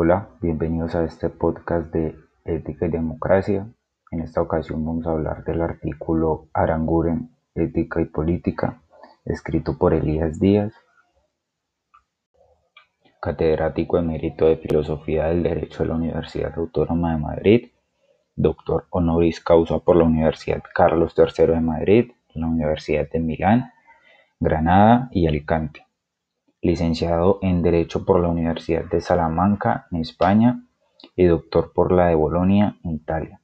[0.00, 2.14] Hola, bienvenidos a este podcast de
[2.44, 3.66] Ética y Democracia.
[4.12, 8.80] En esta ocasión vamos a hablar del artículo Aranguren, Ética y Política,
[9.24, 10.72] escrito por Elías Díaz,
[13.20, 17.68] catedrático emérito de Filosofía del Derecho de la Universidad Autónoma de Madrid,
[18.36, 23.72] doctor honoris causa por la Universidad Carlos III de Madrid, la Universidad de Milán,
[24.38, 25.87] Granada y Alicante
[26.60, 30.64] licenciado en Derecho por la Universidad de Salamanca, en España,
[31.14, 33.40] y doctor por la de Bolonia, en Italia.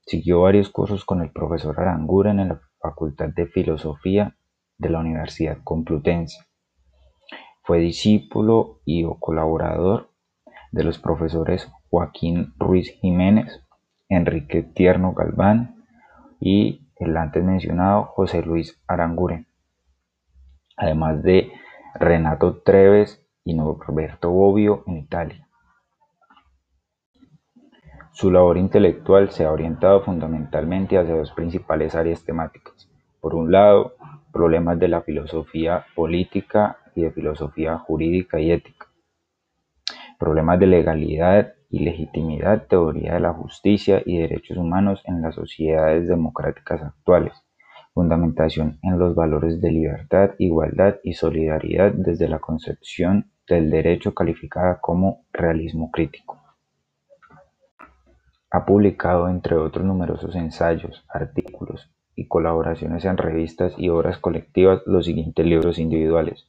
[0.00, 4.36] Siguió varios cursos con el profesor Aranguren en la Facultad de Filosofía
[4.78, 6.38] de la Universidad Complutense.
[7.62, 10.10] Fue discípulo y colaborador
[10.70, 13.62] de los profesores Joaquín Ruiz Jiménez,
[14.08, 15.84] Enrique Tierno Galván
[16.40, 19.48] y el antes mencionado José Luis Aranguren,
[20.76, 21.50] además de
[21.98, 25.48] Renato Treves y Norberto Bobbio en Italia.
[28.12, 32.90] Su labor intelectual se ha orientado fundamentalmente hacia dos principales áreas temáticas.
[33.20, 33.94] Por un lado,
[34.32, 38.86] problemas de la filosofía política y de filosofía jurídica y ética.
[40.18, 46.08] Problemas de legalidad y legitimidad, teoría de la justicia y derechos humanos en las sociedades
[46.08, 47.45] democráticas actuales
[47.96, 54.82] fundamentación en los valores de libertad, igualdad y solidaridad desde la concepción del derecho calificada
[54.82, 56.38] como realismo crítico.
[58.50, 65.06] Ha publicado, entre otros numerosos ensayos, artículos y colaboraciones en revistas y obras colectivas los
[65.06, 66.46] siguientes libros individuales.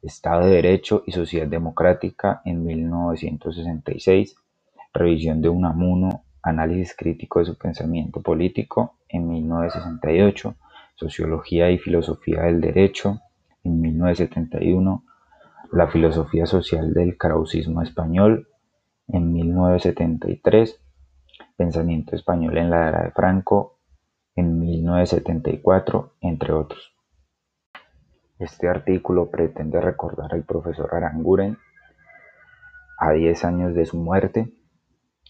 [0.00, 4.36] Estado de Derecho y Sociedad Democrática en 1966,
[4.92, 10.54] Revisión de Unamuno, Análisis crítico de su pensamiento político en 1968,
[10.96, 13.20] Sociología y Filosofía del Derecho,
[13.64, 15.04] en 1971,
[15.72, 18.48] La filosofía social del krausismo español,
[19.08, 20.80] en 1973,
[21.56, 23.78] Pensamiento español en la era de Franco,
[24.36, 26.94] en 1974, entre otros.
[28.38, 31.58] Este artículo pretende recordar al profesor Aranguren
[32.98, 34.52] a 10 años de su muerte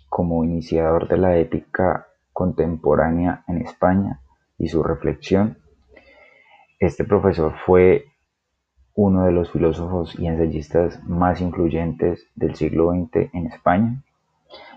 [0.08, 4.20] como iniciador de la ética contemporánea en España
[4.58, 5.58] y su reflexión.
[6.78, 8.06] Este profesor fue
[8.94, 14.02] uno de los filósofos y ensayistas más influyentes del siglo XX en España,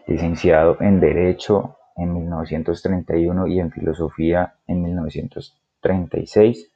[0.08, 6.72] licenciado en Derecho en 1931 y en Filosofía en 1936.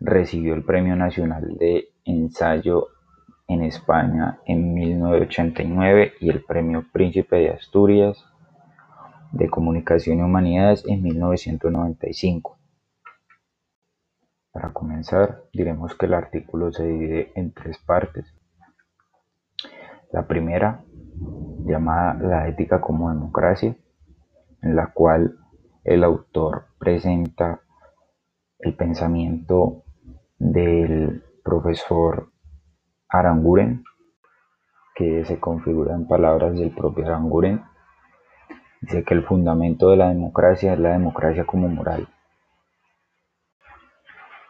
[0.00, 2.88] Recibió el Premio Nacional de Ensayo
[3.48, 8.24] en España en 1989 y el Premio Príncipe de Asturias
[9.34, 12.56] de Comunicación y Humanidades en 1995.
[14.52, 18.32] Para comenzar, diremos que el artículo se divide en tres partes.
[20.12, 20.84] La primera,
[21.64, 23.76] llamada La ética como democracia,
[24.62, 25.36] en la cual
[25.82, 27.60] el autor presenta
[28.60, 29.82] el pensamiento
[30.38, 32.30] del profesor
[33.08, 33.82] Aranguren,
[34.94, 37.64] que se configura en palabras del propio Aranguren
[38.84, 42.06] Dice que el fundamento de la democracia es la democracia como moral,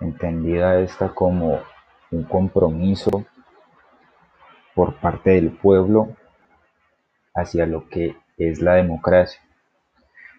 [0.00, 1.60] entendida esta como
[2.10, 3.26] un compromiso
[4.74, 6.16] por parte del pueblo
[7.32, 9.40] hacia lo que es la democracia,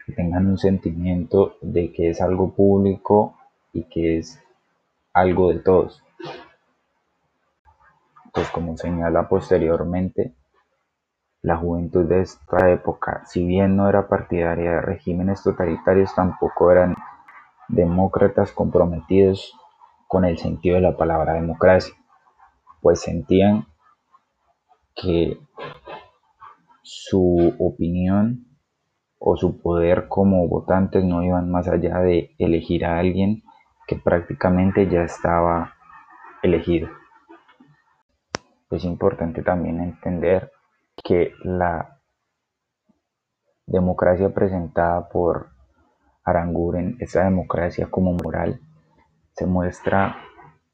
[0.06, 3.38] que tengan un sentimiento de que es algo público
[3.72, 4.44] y que es
[5.14, 6.04] algo de todos.
[8.34, 10.34] Pues como señala posteriormente,
[11.46, 16.96] la juventud de esta época, si bien no era partidaria de regímenes totalitarios, tampoco eran
[17.68, 19.54] demócratas comprometidos
[20.08, 21.94] con el sentido de la palabra democracia,
[22.82, 23.68] pues sentían
[24.96, 25.38] que
[26.82, 28.48] su opinión
[29.20, 33.44] o su poder como votantes no iban más allá de elegir a alguien
[33.86, 35.76] que prácticamente ya estaba
[36.42, 36.90] elegido.
[38.72, 40.55] Es importante también entender
[41.04, 42.00] que la
[43.66, 45.50] democracia presentada por
[46.24, 48.60] Aranguren, esa democracia como moral,
[49.34, 50.18] se muestra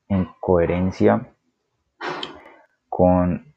[0.08, 1.34] en coherencia
[2.90, 3.54] con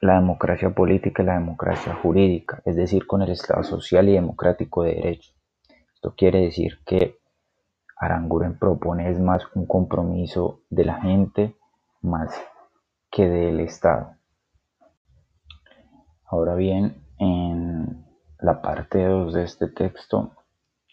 [0.00, 4.82] la democracia política y la democracia jurídica, es decir, con el Estado social y democrático
[4.82, 5.32] de derecho.
[5.94, 7.18] Esto quiere decir que
[7.96, 11.56] Aranguren propone es más un compromiso de la gente
[12.00, 12.30] más
[13.10, 14.17] que del Estado.
[16.30, 18.04] Ahora bien, en
[18.40, 20.32] la parte 2 de este texto,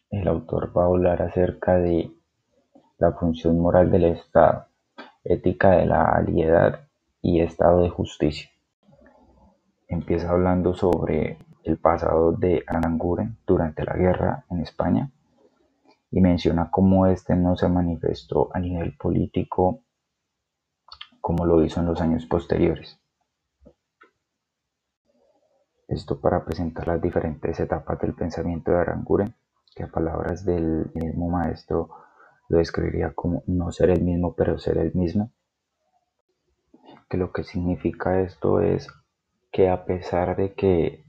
[0.10, 2.10] el autor va a hablar acerca de
[2.98, 4.68] la función moral del Estado,
[5.26, 6.88] ética de la aliedad
[7.22, 8.50] y estado de justicia.
[9.90, 15.12] empieza hablando sobre el pasado de Aranguren durante la guerra en España
[16.12, 19.82] y menciona cómo este no se manifestó a nivel político
[21.20, 23.02] como lo hizo en los años posteriores.
[25.88, 29.36] Esto para presentar las diferentes etapas del pensamiento de Aranguren,
[29.76, 31.90] que a palabras del mismo maestro
[32.50, 35.32] lo describiría como no ser el mismo pero ser el mismo.
[37.08, 38.88] Que lo que significa esto es
[39.52, 41.06] que a pesar de que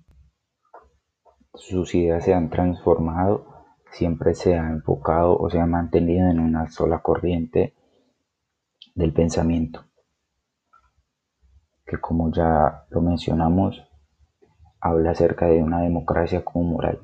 [1.54, 3.46] sus ideas se han transformado,
[3.90, 7.74] siempre se ha enfocado o se ha mantenido en una sola corriente
[8.94, 9.84] del pensamiento,
[11.86, 13.82] que como ya lo mencionamos,
[14.86, 17.00] habla acerca de una democracia como moral,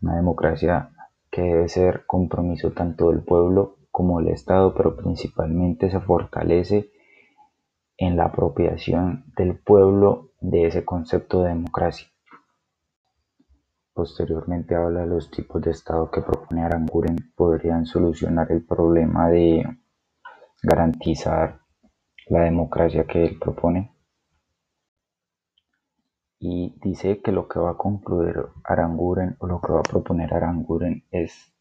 [0.00, 0.90] una democracia
[1.30, 6.90] que debe ser compromiso tanto del pueblo como del Estado, pero principalmente se fortalece
[7.96, 12.08] en la apropiación del pueblo de ese concepto de democracia.
[13.94, 19.64] Posteriormente habla de los tipos de Estado que propone Aranguren podrían solucionar el problema de
[20.62, 21.60] garantizar
[22.28, 23.92] la democracia que él propone
[26.44, 28.34] y dice que lo que va a concluir
[28.64, 31.54] Aranguren o lo que va a proponer Aranguren es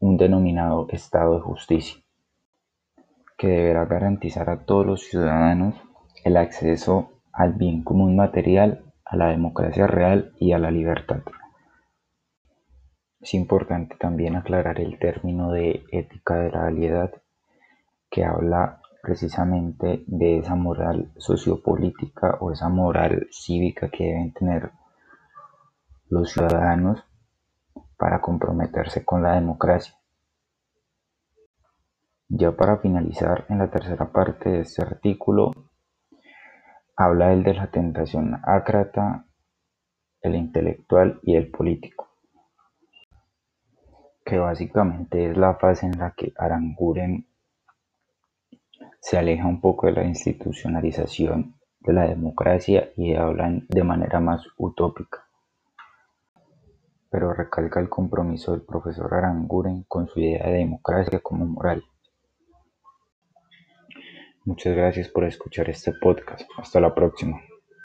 [0.00, 2.02] un denominado Estado de Justicia,
[3.36, 5.76] que deberá garantizar a todos los ciudadanos
[6.24, 11.22] el acceso al bien común material, a la democracia real y a la libertad.
[13.20, 17.12] Es importante también aclarar el término de ética de la realidad
[18.10, 24.72] que habla precisamente de esa moral sociopolítica o esa moral cívica que deben tener
[26.08, 27.04] los ciudadanos
[27.96, 29.94] para comprometerse con la democracia.
[32.28, 35.52] Ya para finalizar, en la tercera parte de este artículo,
[36.94, 39.24] habla el de la tentación ácrata,
[40.20, 42.08] el intelectual y el político,
[44.24, 47.26] que básicamente es la fase en la que Aranguren
[49.00, 54.44] se aleja un poco de la institucionalización de la democracia y hablan de manera más
[54.56, 55.26] utópica.
[57.10, 61.82] Pero recalca el compromiso del profesor Aranguren con su idea de democracia como moral.
[64.44, 66.48] Muchas gracias por escuchar este podcast.
[66.58, 67.40] Hasta la próxima.